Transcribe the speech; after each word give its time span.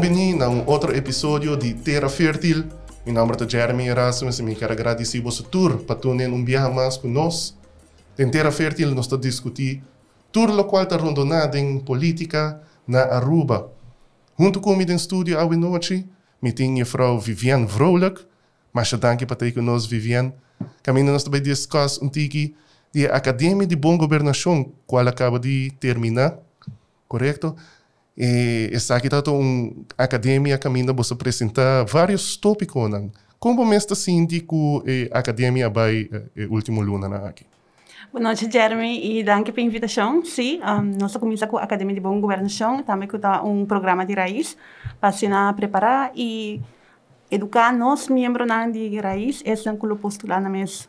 Bem-vindo 0.00 0.44
a 0.44 0.48
um 0.48 0.64
outro 0.64 0.94
episódio 0.94 1.56
de 1.56 1.74
Terra 1.74 2.08
Fértil. 2.08 2.66
Meu 3.04 3.12
nome 3.12 3.32
é 3.32 3.48
Jeremy 3.48 3.88
Erasmus 3.88 4.38
e 4.38 4.44
me 4.44 4.54
quero 4.54 4.72
agradecer 4.72 5.20
você 5.20 5.42
tour 5.42 5.78
para 5.78 5.96
tunen 5.96 6.28
um 6.28 6.44
viaje 6.44 6.72
mais 6.72 6.96
conosco. 6.96 7.58
Em 8.16 8.30
Terra 8.30 8.52
Fértil 8.52 8.94
nós 8.94 9.06
estamos 9.06 9.26
discutir 9.26 9.82
tudo 10.30 10.56
o 10.56 10.64
qual 10.64 10.84
está 10.84 10.96
rondonado 10.96 11.56
em 11.56 11.80
política 11.80 12.62
na 12.86 13.00
Aruba. 13.06 13.72
Junto 14.38 14.60
comigo 14.60 14.92
no 14.92 14.96
estúdio 14.96 15.36
hoje 15.36 15.56
noite, 15.56 16.06
me 16.40 16.52
tem 16.52 16.80
a 16.80 16.86
Frau 16.86 17.18
Viviane 17.18 17.66
Vrolijk. 17.66 18.24
Mas 18.72 18.92
danke 18.92 19.26
para 19.26 19.34
ter 19.34 19.50
conosco, 19.50 19.90
Viviane. 19.90 20.32
Caminho 20.80 21.10
nós 21.10 21.24
também 21.24 21.42
discutir 21.42 22.00
um 22.00 22.08
tiki 22.08 22.54
de 22.94 23.06
Academia 23.06 23.66
de 23.66 23.74
Boa 23.74 23.96
Governação, 23.96 24.70
qual 24.86 25.08
acaba 25.08 25.40
de 25.40 25.72
terminar, 25.80 26.38
correto? 27.08 27.56
E 28.18 28.68
está 28.72 28.96
aqui 28.96 29.08
tanto 29.08 29.32
uma 29.32 29.70
academia 29.96 30.58
caminho 30.58 30.92
para 30.92 31.04
apresentar 31.14 31.84
vários 31.84 32.36
tópicos. 32.36 32.90
Não? 32.90 33.12
Como 33.38 33.64
me 33.64 33.76
está 33.76 33.94
sentindo 33.94 34.44
que 34.44 35.08
a 35.12 35.20
academia 35.20 35.70
vai 35.70 36.10
eh, 36.36 36.46
último 36.50 36.80
luna 36.82 37.28
aqui? 37.28 37.46
Boa 38.12 38.20
noite, 38.20 38.50
Jeremy, 38.50 39.18
e 39.20 39.22
danke 39.22 39.52
pela 39.52 39.66
invitação. 39.66 40.24
Sim, 40.24 40.58
um, 40.64 40.98
nós 40.98 41.16
começamos 41.16 41.50
com 41.50 41.58
a 41.58 41.62
Academia 41.62 41.94
de 41.94 42.00
Boa 42.00 42.18
Governação, 42.18 42.82
também 42.82 43.06
com 43.06 43.18
um 43.44 43.64
programa 43.64 44.04
de 44.04 44.14
raiz 44.14 44.56
para 45.00 45.12
se 45.12 45.28
preparar 45.54 46.10
e 46.16 46.60
educar 47.30 47.70
nós 47.72 48.08
membros 48.08 48.48
de 48.72 48.98
raiz, 48.98 49.42
é 49.44 49.54
que 49.54 49.94
postular 49.96 50.40
na 50.40 50.48
mesa 50.48 50.88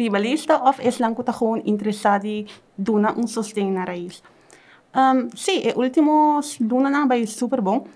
ribalista 0.00 0.56
ou 0.56 0.74
é 0.78 1.14
ko 1.14 1.22
ta 1.22 1.32
gewoon 1.32 1.60
interessado 1.64 2.46
duna 2.76 3.12
um 3.16 3.26
sostén 3.26 3.74
na 3.74 3.84
raiz. 3.84 4.22
Um, 4.94 5.30
sim, 5.36 5.62
o 5.76 5.80
último 5.80 6.40
luna 6.60 6.90
na 6.90 7.06
vai 7.06 7.26
super 7.26 7.60
bom. 7.60 7.86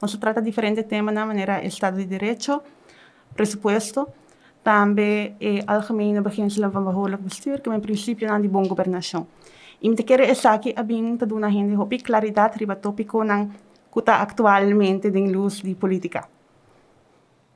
Nós 0.00 0.16
trata 0.16 0.42
diferentes 0.42 0.84
temas 0.84 1.14
na 1.14 1.24
maneira 1.24 1.64
Estado 1.64 1.96
de 1.96 2.04
Direito, 2.04 2.60
presupuesto, 3.34 4.08
também 4.62 5.34
é 5.40 5.62
algemene 5.66 6.20
beginselen 6.20 6.70
van 6.70 6.84
behoorlijk 6.84 7.22
bestuur, 7.22 7.60
que 7.60 7.70
é 7.70 7.76
o 7.76 7.80
princípio 7.80 8.40
de 8.40 8.48
boa 8.48 8.68
governação. 8.68 9.26
E 9.80 9.88
me 9.88 9.96
quero 9.96 10.22
essa 10.22 10.52
aqui 10.52 10.72
a 10.76 10.82
bem 10.82 11.16
ta 11.16 11.26
duna 11.26 11.50
gente 11.50 11.76
hopi 11.76 11.98
claridade 11.98 12.58
riba 12.58 12.76
tópico 12.76 13.24
nang 13.24 13.50
kuta 13.90 14.20
atualmente 14.20 15.10
den 15.10 15.32
luz 15.32 15.62
de 15.62 15.74
política. 15.74 16.28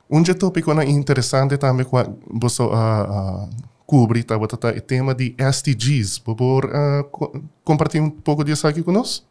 Um 0.09 0.23
tópico 0.23 0.73
na 0.73 0.83
interessante 0.83 1.57
também 1.57 1.85
quando 1.85 2.17
você 2.27 2.63
uh, 2.63 3.49
cobre 3.87 4.21
tá, 4.23 4.37
tá, 4.37 4.69
o 4.69 4.81
tema 4.81 5.15
de 5.15 5.33
SDGs. 5.39 6.19
Por 6.19 6.35
favor, 6.35 6.65
uh, 6.65 7.41
compartilhe 7.63 8.03
um 8.03 8.11
pouco 8.11 8.43
disso 8.43 8.67
aqui 8.67 8.83
conosco. 8.83 9.25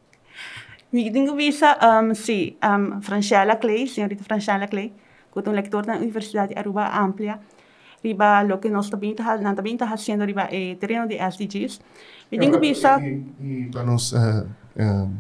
Mi 0.91 1.13
tengo 1.13 1.37
visa, 1.37 1.77
um, 1.83 2.15
sim, 2.15 2.57
um, 2.65 3.03
Francella 3.03 3.57
Clay, 3.57 3.87
senhorita 3.87 4.25
Francella 4.25 4.67
Clay, 4.67 4.93
que 5.31 5.39
é 5.39 5.51
um 5.51 5.53
leitor 5.53 5.85
da 5.85 5.97
Universidade 5.97 6.55
Aruba 6.57 6.89
Amplia, 6.89 7.39
riba 8.03 8.43
lo 8.43 8.59
que 8.59 8.71
nós 8.71 8.89
também 8.89 9.13
está 9.13 9.87
fazendo 9.87 10.25
riba 10.25 10.49
eh, 10.51 10.77
terreno 10.81 11.07
de 11.07 11.17
SDGs. 11.19 11.81
Mi 12.33 12.39
tengo 12.39 12.59
visa. 12.59 12.99
E, 12.99 13.25
e 13.41 13.69
para 13.71 13.85
nós, 13.85 14.13
uh, 14.13 14.47
uh, 14.81 15.11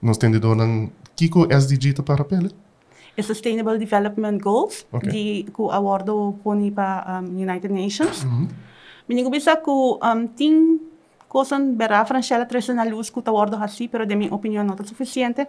nós 0.00 0.16
temos 0.16 0.42
um 0.42 0.88
Kiko 1.14 1.46
SDG 1.50 2.00
para 2.02 2.24
pele? 2.24 2.50
Sustainable 3.20 3.78
Development 3.78 4.38
Goals, 4.38 4.86
okay. 4.92 5.10
di 5.10 5.24
ku 5.50 5.74
awardo 5.74 6.38
po 6.38 6.54
ni 6.54 6.70
pa 6.70 7.02
um, 7.18 7.34
United 7.34 7.74
Nations. 7.74 8.22
Mm 8.22 8.30
-hmm. 8.30 8.46
Menigo 9.08 9.32
bisa 9.32 9.56
ku 9.64 9.96
um, 9.96 10.28
ting 10.28 10.84
kosan 11.32 11.80
bera 11.80 12.04
Francella 12.04 12.44
tresa 12.44 12.76
na 12.76 12.84
luz 12.84 13.08
ku 13.08 13.24
tawardo 13.24 13.56
hasi, 13.56 13.88
pero 13.88 14.04
de 14.04 14.14
minha 14.14 14.34
opinião 14.34 14.62
não 14.62 14.76
está 14.76 14.84
suficiente. 14.84 15.48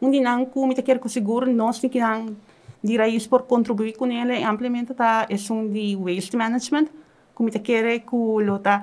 Um 0.00 0.10
dinang 0.10 0.48
ku 0.48 0.64
mita 0.66 0.80
quer 0.80 0.98
ku 0.98 1.08
seguro 1.08 1.44
nós 1.44 1.78
tem 1.78 1.90
que 1.92 2.00
nang 2.00 2.32
di 2.80 2.96
raiz 2.96 3.28
por 3.28 3.44
contribuir 3.44 3.96
com 4.00 4.08
ele 4.08 4.42
amplamente 4.44 4.94
tá 4.94 5.26
é 5.28 5.36
um 5.52 5.68
de 5.68 5.96
waste 5.96 6.36
management. 6.36 6.88
Ku 7.34 7.44
mita 7.44 7.60
quer 7.60 8.00
ku 8.00 8.40
lota 8.40 8.80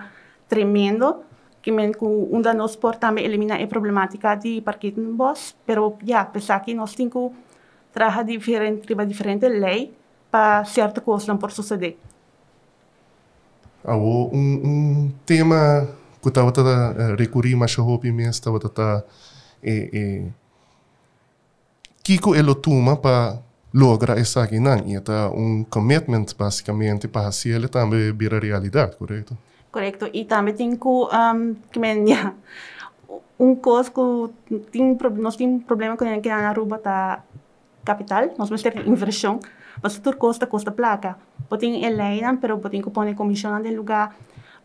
tremendo 0.47 1.25
que 1.63 1.71
men 1.71 1.93
ku 1.93 2.29
unda 2.29 2.53
nós 2.53 2.75
por 2.75 3.01
também 3.01 3.25
eliminar 3.25 3.57
a 3.61 3.65
problemática 3.65 4.35
de 4.35 4.61
parquet 4.61 4.93
boss, 4.93 5.55
pero 5.65 5.97
ya 6.05 6.21
yeah, 6.21 6.25
pensar 6.29 6.59
que 6.61 6.75
nós 6.75 6.93
tem 6.93 7.09
que 7.09 7.31
trabalhar 7.91 8.23
diferente, 8.23 8.93
diferente 9.07 9.49
lei 9.49 9.93
para 10.29 10.65
certa 10.65 11.01
coisa 11.01 11.33
não 11.33 11.39
por 11.39 11.49
suceder. 11.49 11.97
Awo, 13.83 14.29
um, 14.33 14.37
um 14.37 15.11
tema 15.25 15.87
que 16.21 16.29
estava 16.29 16.51
a 16.51 17.15
recorrer 17.15 17.55
mais 17.55 17.77
hopi 17.77 18.11
mesmo, 18.11 18.31
estava 18.31 18.57
a 18.57 19.03
eh, 19.61 19.89
eh, 19.93 20.23
Kiko 22.03 22.35
ele 22.35 22.53
toma 22.55 22.97
para 22.97 23.39
lograr 23.73 24.17
essa 24.17 24.47
não, 24.59 24.77
e 24.87 24.99
tá 24.99 25.29
um 25.29 25.63
commitment 25.63 26.25
basicamente 26.37 27.07
para 27.07 27.31
se 27.31 27.49
ele 27.49 27.67
também 27.67 28.11
vira 28.13 28.39
realidade, 28.39 28.95
correto? 28.97 29.37
Correto, 29.71 30.09
e 30.13 30.25
também 30.25 30.53
tem 30.53 30.75
que, 30.75 30.87
um, 30.87 31.55
que 31.71 31.79
yeah, 31.79 32.33
um 33.39 33.55
coisa 33.55 33.89
que 33.89 34.59
tem, 34.71 34.97
nós 35.17 35.35
temos 35.35 35.63
problema 35.63 35.97
com 35.97 36.05
na 36.05 36.49
Aruba 36.49 36.77
tá 36.77 37.23
capital, 37.83 38.27
nós 38.37 38.49
vamos 38.49 38.61
ter 38.61 38.87
inversão, 38.87 39.39
mas 39.81 39.99
tudo 39.99 40.17
custa, 40.17 40.47
custa 40.47 40.71
placa. 40.71 41.17
Podem 41.49 41.83
eleger, 41.83 42.37
pero 42.37 42.59
podem 42.59 42.81
pôr 42.81 43.15
comissão 43.15 43.57
no 43.57 43.75
lugar, 43.75 44.15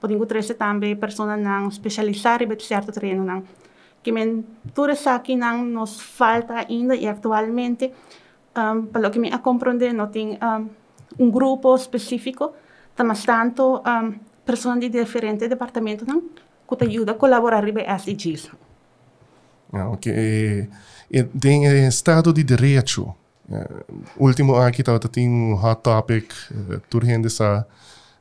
podem 0.01 0.19
trazer 0.27 0.55
também 0.55 0.97
pessoas 0.97 1.39
não 1.41 1.69
especializar 1.69 2.43
em 2.43 2.61
certo. 2.61 2.93
Que 4.03 4.13
men 4.13 4.45
tudo 4.75 4.93
isso 4.93 5.09
aqui 5.11 5.37
não 5.37 5.65
nos 5.65 6.01
falta 6.01 6.55
ainda 6.55 6.95
e 6.95 7.07
atualmente, 7.07 7.93
um, 8.57 8.87
pelo 8.87 9.11
que 9.11 9.19
me 9.19 9.31
a 9.33 9.41
não 9.93 10.07
tem 10.07 10.39
um, 10.41 10.69
um 11.19 11.31
grupo 11.31 11.75
específico, 11.75 12.53
mas 13.05 13.25
tanto 13.25 13.83
um, 13.85 14.15
pessoas 14.45 14.79
de 14.79 14.89
diferentes 14.89 15.49
departamentos 15.49 16.07
que 16.69 16.77
te 16.77 16.85
ajuda 16.85 17.13
a 17.13 17.15
colaborar 17.15 17.65
com 17.73 17.81
SDGs. 17.81 18.51
Ah, 19.73 19.91
ok. 19.91 20.13
E, 20.13 20.69
e 21.11 21.25
tem 21.25 21.87
Estado 21.87 22.33
de 22.33 22.43
Direito, 22.43 23.15
último 24.17 24.57
aqui 24.57 24.83
estava 24.83 24.99
tem 24.99 25.29
um 25.29 25.55
hot 25.55 25.83
topic 25.83 26.33
uh, 26.51 27.65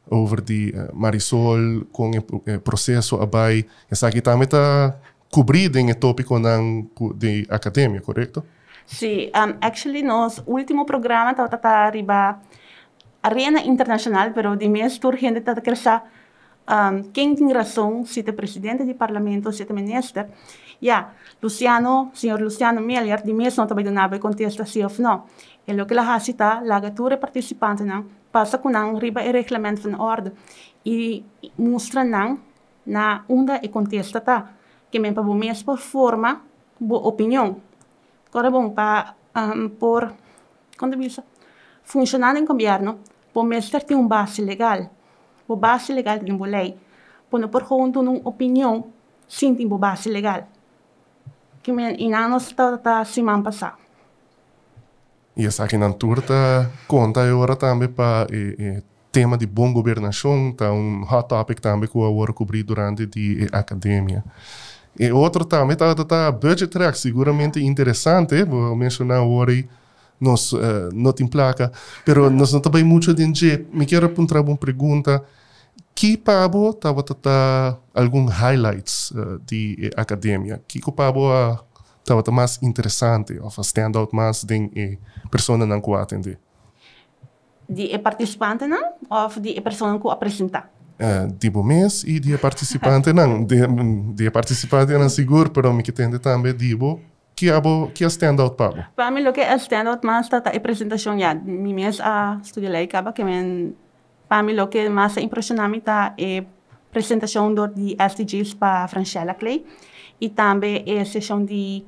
over 0.10 0.42
the 0.42 0.72
uh, 0.74 0.96
Marisol 0.96 1.86
com 1.92 2.12
o 2.12 2.60
processo 2.62 3.18
abai 3.22 3.66
essa 3.92 4.08
aqui 4.08 4.22
também 4.22 4.44
está 4.44 4.96
cobrido 5.30 5.78
em 5.78 5.94
tópico 5.94 6.40
ng 6.40 6.90
de 7.16 7.46
academia 7.50 8.02
correto 8.02 8.44
Sim, 8.86 9.30
um, 9.36 9.58
actually 9.60 10.02
nos 10.02 10.42
último 10.46 10.86
programa 10.86 11.32
estava 11.32 11.58
tá 11.58 11.90
riba 11.90 12.40
arena 13.22 13.60
internacional 13.60 14.32
pero 14.34 14.56
de 14.56 14.70
mês 14.70 14.98
turhende 14.98 15.42
tá 15.42 15.60
crescer 15.60 16.02
um, 16.68 17.04
quem 17.12 17.36
se 18.06 18.20
é 18.20 18.32
presidente 18.32 18.84
do 18.84 18.96
parlamento 18.96 19.50
é 19.50 19.74
ministro 19.74 20.26
ja, 20.82 21.14
Luciano, 21.42 22.12
señor 22.14 22.42
Luciano 22.42 22.82
Meliar, 22.82 23.24
di 23.24 23.34
mesmo 23.34 23.66
também 23.66 23.86
do 23.86 23.92
nabe 23.92 24.20
contesta 24.20 24.66
se 24.66 24.84
of 24.84 25.00
no. 25.02 25.26
E 25.66 25.74
lo 25.74 25.86
que 25.86 25.96
la 25.96 26.14
hasita, 26.14 26.62
laga 26.64 26.92
ture 26.92 27.18
participante 27.18 27.84
não, 27.84 28.06
passa 28.32 28.58
com 28.58 28.70
não 28.70 28.98
riba 28.98 29.24
e 29.24 29.32
reglamento 29.32 29.82
van 29.82 30.00
orde. 30.00 30.32
E 30.86 31.26
mostra 31.58 32.04
não 32.04 32.40
na 32.86 33.24
onda 33.28 33.60
e 33.62 33.70
contesta 33.70 34.22
tá, 34.22 34.54
que 34.90 35.00
men 35.00 35.14
pa 35.14 35.22
bo 35.22 35.34
mes 35.34 35.64
por 35.64 35.80
forma, 35.80 36.42
bo 36.80 36.96
opinião. 36.96 37.58
Agora 38.30 38.52
bom, 38.52 38.70
pa 38.70 39.16
um, 39.36 39.70
por, 39.70 40.14
quando 40.78 40.96
bisa, 40.96 41.24
funcionando 41.84 42.38
em 42.38 42.46
governo, 42.46 43.00
bo 43.34 43.44
mes 43.44 43.70
ter 43.70 43.84
tem 43.84 43.98
um 43.98 44.08
base 44.08 44.42
legal. 44.42 44.90
Bo 45.48 45.56
base 45.56 45.94
legal 45.94 46.20
tem 46.20 46.36
bo 46.36 46.46
lei. 46.46 46.78
Bo 47.32 47.38
no 47.38 47.50
por 47.50 47.64
junto 47.68 48.02
num 48.02 48.22
opinião, 48.24 48.88
sim 49.28 49.56
tem 49.56 49.68
base 49.68 50.10
legal 50.10 50.48
que 51.68 51.74
me 51.74 51.98
inanos 52.00 52.54
ta 52.54 52.78
ta 52.78 53.04
semana 53.04 53.44
passada. 53.44 53.76
E 55.36 55.46
essa 55.46 55.66
aqui 55.66 55.78
na 55.78 55.92
turta 55.92 56.72
conta 56.88 57.22
agora 57.22 57.58
também 57.58 57.90
para 57.90 58.26
e, 58.32 58.56
e, 58.58 58.84
tema 59.12 59.38
de 59.38 59.46
boa 59.46 59.74
governação, 59.74 60.54
tá 60.54 60.72
um 60.72 61.04
hot 61.04 61.28
topic 61.28 61.60
também 61.60 61.90
que 61.90 61.98
eu 61.98 62.06
agora 62.06 62.32
cobri 62.32 62.64
durante 62.64 63.04
a 63.52 63.60
academia. 63.60 64.24
E 64.98 65.12
outro 65.12 65.44
também 65.44 65.76
tá 65.76 65.94
tá 65.94 66.32
budget 66.32 66.68
track 66.68 66.98
seguramente 66.98 67.60
interessante, 67.60 68.46
vou 68.46 68.74
mencionar 68.74 69.22
agora 69.22 69.52
nós 70.20 70.52
uh, 70.54 70.90
não 70.94 71.14
tem 71.14 71.28
placa, 71.28 71.72
pero 72.06 72.30
nós 72.32 72.52
não 72.54 72.60
também 72.60 72.84
muito 72.84 73.14
de 73.14 73.24
me 73.72 73.86
quero 73.86 74.06
apontar 74.06 74.42
uma 74.42 74.58
pergunta. 74.58 75.24
Que 75.94 76.16
pabo 76.16 76.74
tava 76.74 77.02
tata 77.02 77.78
algum 77.94 78.26
highlights 78.26 79.12
uh, 79.12 79.40
de 79.46 79.92
uh, 79.96 80.00
academia? 80.00 80.62
Que 80.68 80.80
que 80.80 80.92
pabo 80.92 81.28
uh, 81.30 81.58
tava 82.08 82.24
mais 82.32 82.60
interessante 82.62 83.38
ou 83.40 83.50
stand 83.62 83.92
out 83.96 84.16
mais 84.16 84.44
de 84.44 84.70
eh, 84.76 84.98
pessoa 85.30 85.58
não 85.58 85.82
que 85.82 85.94
atende 85.94 86.38
de 87.70 87.98
participante 88.00 88.66
não? 88.66 88.94
Ou 89.10 89.30
de 89.42 89.62
pessoa 89.62 90.00
que 90.00 90.10
apresenta 90.10 90.70
Uh, 91.00 91.32
de 91.32 91.52
mês 91.52 92.04
e 92.08 92.20
de 92.20 92.36
participante 92.40 93.14
não. 93.14 93.44
De, 93.44 93.56
de 94.16 94.32
participante 94.32 94.94
não 94.94 95.08
seguro 95.10 95.52
pero 95.52 95.72
me 95.72 95.84
que 95.84 95.92
tende 95.92 96.18
também 96.18 96.56
de 96.56 96.76
abo 97.46 97.92
que 97.94 98.04
é 98.04 98.08
standout 98.08 98.56
pabo? 98.56 98.84
Para 98.96 99.12
mim, 99.12 99.28
o 99.28 99.32
que 99.32 99.42
é 99.42 99.56
standout 99.56 100.06
mais 100.06 100.26
está 100.26 100.38
a 100.38 100.58
apresentação 100.58 101.18
já. 101.20 101.36
Mi 101.36 101.74
mes 101.74 102.00
a 102.02 102.40
estudar 102.42 102.72
lá 102.72 102.80
acaba 102.80 103.14
que 103.14 103.24
men 103.24 103.76
para 104.28 104.44
mim 104.44 104.60
o 104.60 104.68
que 104.68 104.90
mais 104.90 105.16
impressiona 105.18 105.68
me 105.68 105.78
está 105.78 106.14
é 106.18 106.44
apresentação 106.90 107.54
do 107.54 107.68
de 107.68 107.96
SDGs 108.00 108.56
para 108.56 108.88
Francella 108.88 109.36
Clay 109.36 109.64
e 110.20 110.30
também 110.30 110.84
é 110.88 111.02
a 111.02 111.06
sessão 111.06 111.46
de 111.46 111.86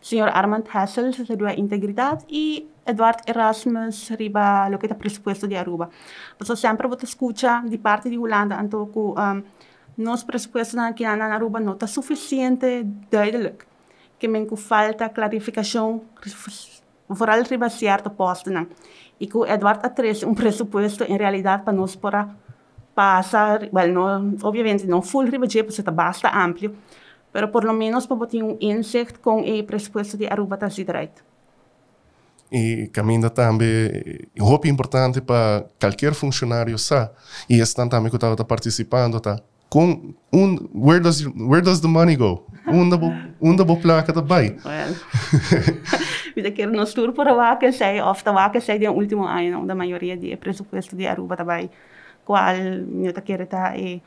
Sr. 0.00 0.30
Armand 0.32 0.64
Hassel 0.72 1.12
sobre 1.12 1.46
a 1.46 1.54
integridade 1.54 2.24
e 2.28 2.68
Eduardo 2.84 3.22
Erasmus 3.26 4.08
riba 4.18 4.68
lo 4.68 4.78
que 4.78 4.86
está 4.86 4.96
presupuesto 4.96 5.46
de 5.46 5.56
Aruba. 5.56 5.90
Então 6.40 6.56
sempre 6.56 6.88
você 6.88 7.04
escuta 7.04 7.62
de 7.68 7.78
parte 7.78 8.10
de 8.10 8.18
Holanda 8.18 8.58
então 8.60 8.86
que 8.86 8.98
um, 8.98 9.42
nosso 9.96 10.26
presupuesto 10.26 10.78
aqui 10.80 11.04
na 11.04 11.26
Aruba 11.34 11.60
não 11.60 11.74
está 11.74 11.86
suficiente 11.86 12.84
duidelijk. 13.10 13.66
Que 14.18 14.28
men 14.28 14.46
falta 14.56 15.08
clarificação 15.08 16.02
vooral 17.08 17.42
riba 17.42 17.70
certo 17.70 18.10
posto 18.10 18.50
não. 18.50 18.66
E 19.20 19.26
que 19.26 19.38
Eduardo 19.38 19.86
atrás 19.86 20.22
um 20.22 20.34
presupuesto 20.34 21.04
em 21.04 21.16
realidade 21.16 21.62
para 21.62 21.72
nós 21.72 21.96
para 21.96 22.28
passar, 22.94 23.68
well, 23.72 23.92
no, 23.92 24.36
obviamente 24.42 24.86
não 24.86 25.02
full 25.02 25.24
riba 25.24 25.46
porque 25.46 25.80
está 25.80 25.90
basta 25.90 26.28
amplo, 26.28 26.74
pero 27.32 27.48
por 27.48 27.64
lo 27.64 27.72
menos 27.72 28.06
para 28.06 28.26
ter 28.26 28.42
um 28.42 28.56
insight 28.60 29.18
com 29.20 29.40
o 29.40 29.64
presupuesto 29.64 30.16
de 30.16 30.26
Aruba 30.26 30.56
está 30.56 30.68
direito. 30.68 31.24
E 32.50 32.88
caminha 32.92 33.28
também, 33.28 33.90
roupa 34.38 34.68
importante 34.68 35.20
para 35.20 35.66
qualquer 35.78 36.14
funcionário 36.14 36.78
sa. 36.78 37.12
E 37.48 37.60
estão 37.60 37.88
também 37.88 38.10
que 38.10 38.16
estava 38.16 38.42
participando, 38.42 39.20
tá? 39.20 39.38
Com 39.68 40.14
um, 40.32 40.68
where 40.74 41.00
does 41.00 41.26
where 41.36 41.62
does 41.62 41.80
the 41.80 41.88
money 41.88 42.16
go? 42.16 42.46
Onde 42.66 42.96
bo 42.96 43.12
onde 43.40 43.64
bo 43.64 43.76
placa 43.76 44.12
da 44.12 44.22
bai? 44.22 44.56
Well, 44.64 44.94
vida 46.34 46.50
que 46.50 46.66
nos 46.66 46.94
tour 46.94 47.12
por 47.12 47.26
que 47.58 47.72
sei, 47.72 48.00
of 48.00 48.22
lá 48.26 48.50
que 48.50 48.60
sei 48.60 48.78
de 48.78 48.88
último 48.88 49.24
ano, 49.24 49.66
da 49.66 49.74
maioria 49.74 50.16
de 50.16 50.36
presupuesto 50.36 50.96
de 50.96 51.06
Aruba 51.06 51.36
também, 51.36 51.70
qual 52.24 52.54
eu 52.56 53.12
tá 53.12 53.20
querer 53.20 53.46
tá 53.46 53.74
é 53.76 54.00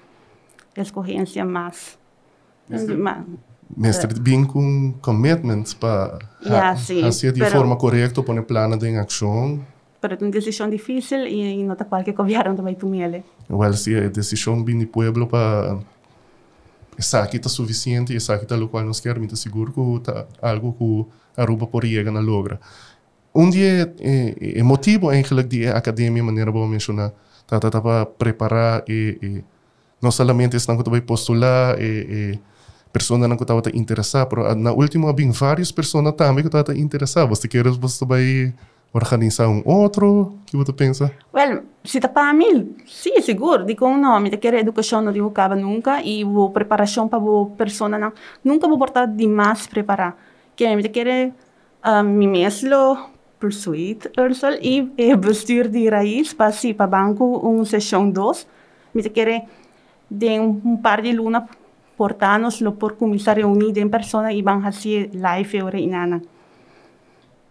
escorrência 0.78 1.46
mais. 1.46 1.98
Mas, 2.69 2.88
Mestre, 3.78 4.19
bem 4.19 4.44
com 4.44 4.94
commitments 5.02 5.74
para 5.74 6.19
yeah, 6.44 6.75
sim, 6.75 7.02
fazer 7.02 7.31
de 7.31 7.40
pero, 7.40 7.52
forma 7.52 7.75
correta, 7.78 8.22
pôr 8.22 8.42
plano 8.44 8.78
de 8.78 8.98
ação. 8.98 9.66
Pero 10.01 10.15
é 10.15 10.18
uma 10.24 10.31
decisão 10.31 10.68
difícil 10.69 11.27
e 11.27 11.63
não 11.63 11.74
está 11.74 11.86
qualquer 11.86 12.13
governo 12.13 12.56
também 12.56 12.75
tu 12.75 12.88
mele. 12.88 13.24
Well, 13.50 13.74
se 13.74 13.95
a 13.95 14.09
decisão 14.09 14.65
vem 14.65 14.80
do 14.80 14.88
pueblo 14.88 15.27
para 15.27 15.80
essa 16.98 17.19
aqui 17.21 17.38
está 17.38 17.50
suficiente, 17.50 18.15
essa 18.15 18.33
aqui 18.33 18.44
está 18.44 18.56
o 18.56 18.68
qual 18.68 18.83
nós 18.83 19.00
queremos, 19.00 19.25
está 19.25 19.36
seguro 19.36 19.71
que 19.71 20.03
tá 20.03 20.25
algo 20.42 20.74
que 20.74 21.42
Aruba 21.42 21.65
por 21.68 21.86
chegar 21.86 22.12
na 22.12 22.19
logra. 22.19 22.59
Um 23.33 23.50
dia, 23.50 23.94
é, 24.00 24.59
é 24.59 24.63
motivo 24.63 25.09
eigenlijk 25.12 25.48
de 25.48 25.68
academia, 25.68 26.21
maneira 26.21 26.51
boa 26.51 26.68
mencionar, 26.68 27.13
tá, 27.48 27.59
tá, 27.59 27.69
tá 27.71 27.80
para 27.80 28.06
preparar 28.06 28.83
e, 28.88 29.18
e 29.21 29.44
não 30.01 30.12
somente 30.12 30.57
estão 30.57 30.77
que 30.77 30.89
vai 30.89 31.00
postular 31.00 31.80
e, 31.80 32.33
e 32.33 32.39
persona 32.92 33.27
não 33.27 33.36
estava 33.38 33.62
interessada, 33.74 34.27
mas 34.36 34.57
na 34.57 34.74
última 34.74 35.09
havia 35.09 35.31
várias 35.31 35.71
pessoas 35.71 36.13
também 36.15 36.44
que 36.44 36.50
estavam 36.50 36.75
interessadas. 36.75 37.30
Você 37.30 37.48
quer 37.48 37.63
você 37.69 38.06
vai 38.06 38.53
organizar 38.93 39.47
um 39.47 39.61
outro? 39.65 40.38
Que 40.45 40.57
você 40.57 40.73
pensa? 40.73 41.11
Well, 41.33 41.63
se 41.83 41.99
para 42.01 42.33
mim, 42.33 42.75
sim, 42.85 43.19
seguro. 43.21 43.65
Digo 43.65 43.85
um 43.85 43.99
nome, 43.99 44.29
de 44.29 44.38
querer 44.38 44.59
educação 44.59 45.01
não 45.01 45.11
digo 45.11 45.31
nunca 45.55 46.01
e 46.01 46.23
a 46.23 46.49
preparação 46.49 47.07
para 47.07 47.19
a 47.19 47.45
pessoa 47.57 47.89
não, 47.89 48.11
nunca 48.43 48.67
vou 48.67 48.77
portar 48.77 49.07
demais 49.07 49.67
preparar. 49.67 50.15
Que 50.55 50.75
me 50.75 50.83
querer 50.89 51.33
um, 51.85 52.03
me 52.03 52.27
mesmo 52.27 53.09
Ursula 53.41 54.57
e, 54.61 54.91
e 54.97 55.15
bestuur 55.15 55.67
de 55.67 55.89
raiz 55.89 56.33
para 56.33 56.51
si 56.51 56.73
para 56.73 56.88
banco 56.88 57.25
uma 57.38 57.65
sessão 57.65 58.09
2. 58.09 58.47
Me 58.93 59.01
querer 59.09 59.43
de 60.09 60.39
um, 60.39 60.61
um 60.63 60.77
par 60.77 61.01
de 61.01 61.13
luna 61.13 61.47
portarnos 61.97 62.61
lo 62.61 62.73
por 62.73 62.97
começar 62.97 63.38
a 63.38 63.41
reunir 63.41 63.77
em 63.77 63.89
persona 63.89 64.33
e 64.33 64.41
vão 64.41 64.61
fazer 64.61 65.09
live 65.13 65.61
ora 65.63 65.79
inana. 65.79 66.21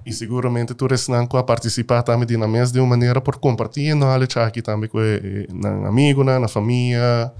E 0.04 0.12
seguramente 0.12 0.74
tu 0.74 0.86
resnan 0.86 1.28
a 1.32 1.42
participar 1.42 2.02
também 2.02 2.26
de 2.26 2.36
mesa 2.36 2.72
de 2.72 2.80
uma 2.80 2.88
maneira 2.88 3.20
por 3.20 3.38
compartilhar 3.38 3.94
knowledge 3.94 4.38
aqui 4.38 4.62
também 4.62 4.88
com 4.88 4.98
na 5.52 5.88
amigo, 5.88 6.24
na, 6.24 6.48
família, 6.48 7.32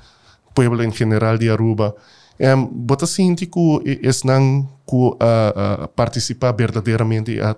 povo 0.55 0.83
em 0.83 0.93
geral 0.93 1.39
de 1.39 1.49
Aruba. 1.49 1.95
Um, 2.41 2.67
bota 2.67 3.07
sinti 3.07 3.47
que 3.47 3.99
esnan 4.03 4.67
ku 4.87 5.09
uh, 5.09 5.85
uh, 5.85 5.89
participar 5.89 6.57
verdadeiramente 6.57 7.39
a 7.39 7.55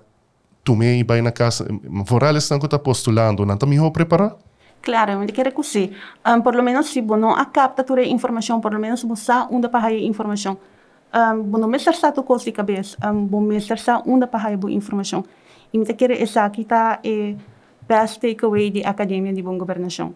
tomei 0.63 0.99
e 0.99 1.03
vai 1.03 1.21
na 1.21 1.31
casa. 1.31 1.65
Foral 2.05 2.35
estão 2.35 2.59
que 2.59 2.65
está 2.65 2.77
postulando, 2.77 3.45
não 3.45 3.55
está 3.55 3.65
me 3.65 3.79
preparar? 3.91 4.35
Claro, 4.81 5.17
me 5.19 5.27
quer 5.27 5.53
que 5.53 5.63
sim. 5.63 5.91
Um, 6.27 6.41
por 6.41 6.55
lo 6.55 6.61
menos 6.61 6.87
se 6.87 7.01
você 7.01 7.19
não 7.19 7.33
capta 7.45 7.83
toda 7.83 8.01
a 8.01 8.05
informação, 8.05 8.59
por 8.59 8.73
lo 8.73 8.79
menos 8.79 9.01
você 9.03 9.31
onde 9.49 9.69
para 9.69 9.87
a 9.87 9.93
informação. 9.93 10.57
Um, 11.13 11.43
você 11.43 11.61
não 11.61 11.67
me 11.67 11.77
será 11.77 12.11
tu 12.11 12.23
cabeça, 12.51 12.97
um, 13.07 13.27
você 13.27 13.45
me 13.45 13.61
será 13.61 14.01
onde 14.05 14.25
para 14.25 14.49
a 14.49 14.71
informação. 14.71 15.23
E 15.71 15.77
me 15.77 15.85
quer 15.85 16.11
essa 16.11 16.43
aqui 16.45 16.61
está 16.61 16.99
é 17.03 17.35
best 17.87 18.19
takeaway 18.19 18.71
de 18.71 18.83
academia 18.83 19.33
de 19.33 19.41
boa 19.41 19.57
governação. 19.57 20.15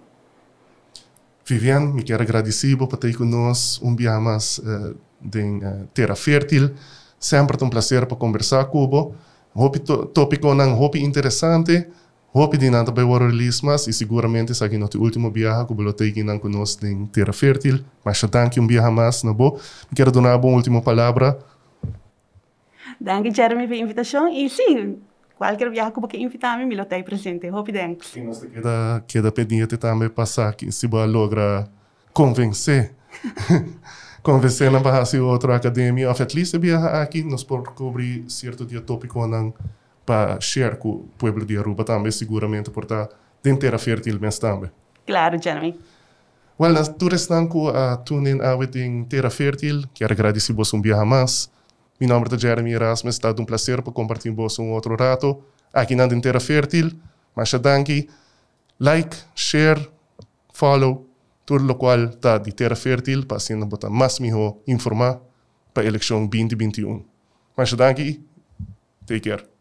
Viviane, 1.46 1.94
me 1.94 2.04
quero 2.04 2.24
agradecer 2.24 2.76
por 2.76 2.88
ter 2.98 3.16
conosco 3.16 3.88
um 3.88 3.96
dia 3.96 4.18
uh, 4.20 4.96
de 5.22 5.42
uh, 5.42 5.88
Terra 5.94 6.16
Fértil. 6.16 6.72
Sempre 7.20 7.64
um 7.64 7.70
prazer 7.70 8.06
para 8.06 8.18
conversar 8.18 8.66
com 8.66 8.88
você. 8.88 9.80
Tópico 10.14 10.54
não 10.54 10.76
interessante. 10.98 11.88
Hope 12.38 12.58
din 12.58 12.72
worden 12.72 13.32
release 13.32 13.66
mas 13.66 13.88
e 13.88 13.94
seguramente 13.94 14.54
sa 14.54 14.66
aqui 14.66 14.78
no 14.78 14.88
último 15.00 15.32
viaje 15.32 15.66
que 15.66 15.74
bolo 15.74 15.92
tei 15.94 16.14
nan 16.24 16.38
conosco 16.38 16.86
em 16.86 17.08
Terra 17.08 17.34
Fértil. 17.34 17.84
Mas 18.06 18.20
já 18.20 18.28
danke 18.28 18.60
um 18.60 18.68
viaje 18.68 18.92
mais 18.92 19.24
na 19.24 19.34
bo. 19.34 19.60
Quero 19.96 20.12
dar 20.12 20.20
uma 20.20 20.46
última 20.46 20.82
palavra. 20.82 21.40
Danke 23.02 23.34
Jeremy 23.34 23.68
pela 23.68 23.82
invitação 23.82 24.28
e 24.30 24.48
sim, 24.50 25.00
qualquer 25.36 25.72
viaje 25.72 25.92
que 25.92 26.00
você 26.00 26.18
invitar 26.18 26.60
me 26.60 26.66
me 26.66 26.76
lo 26.76 26.86
tei 26.86 27.02
presente. 27.02 27.50
Hope 27.50 27.74
thanks. 27.74 28.16
E 28.16 28.22
nós 28.22 28.40
queda 28.40 29.04
queda 29.08 29.32
pendiente 29.32 29.76
também 29.78 30.10
passar 30.10 30.50
aqui 30.50 30.72
se 30.72 30.88
boa 30.88 31.06
logra 31.06 31.68
convencer. 32.14 32.94
convencer 34.22 34.70
na 34.70 34.80
barra 34.80 35.06
se 35.06 35.18
outra 35.20 35.56
academia, 35.56 36.12
of 36.12 36.22
at 36.22 36.36
least 36.36 36.56
viaje 36.60 36.86
aqui 36.86 37.24
nós 37.24 37.44
por 37.44 37.64
cobrir 37.74 38.26
certo 38.28 38.66
dia 38.66 38.82
tópico 38.82 39.26
não 39.26 39.54
para 40.08 40.40
share 40.40 40.78
com 40.78 40.90
o 40.90 41.10
povo 41.18 41.46
de 41.46 41.58
Aruba 41.58 41.84
também, 41.84 42.14
seguramente, 42.14 42.72
por 42.72 42.84
estar 42.84 43.10
dentro 43.44 43.70
da 43.70 43.78
fértil 43.78 44.18
mês 44.20 44.40
também. 44.40 44.72
Claro, 45.06 45.38
Jeremy. 45.38 45.78
Well, 46.60 46.74
na 46.74 46.82
tu 46.82 47.10
restan 47.10 47.48
ko 47.48 47.70
a 47.70 47.98
tunin 47.98 48.42
awit 48.42 48.80
em 48.80 49.04
Terra 49.06 49.30
Fértil, 49.30 49.84
quero 49.94 50.14
agradecer 50.14 50.54
vos 50.54 50.74
um 50.74 50.82
dia 50.82 51.06
mais. 51.06 51.52
Meu 52.00 52.10
nome 52.10 52.26
é 52.32 52.40
Jeremy 52.40 52.72
Erasmus, 52.72 53.16
está 53.16 53.30
um 53.38 53.46
prazer 53.46 53.84
para 53.84 53.94
compartilhar 53.94 54.36
vos 54.36 54.58
um 54.58 54.72
outro 54.72 54.96
rato 54.96 55.44
aqui 55.72 55.96
na 55.96 56.08
Terra 56.08 56.40
Fértil. 56.40 56.92
Mas 57.36 57.52
danke, 57.54 58.10
like, 58.80 59.16
share, 59.36 59.88
follow, 60.52 61.06
tudo 61.46 61.72
o 61.72 61.76
qual 61.76 62.06
está 62.06 62.40
de 62.40 62.52
Terra 62.52 62.76
Fértil 62.76 63.28
para 63.28 63.38
assim 63.38 63.60
botar 63.60 63.92
mais 63.92 64.18
melhor 64.20 64.56
informar 64.66 65.20
para 65.74 65.84
a 65.84 65.86
eleição 65.86 66.26
2021. 66.26 67.04
Mas 67.56 67.74
danke, 67.74 68.20
take 69.06 69.30
care. 69.30 69.57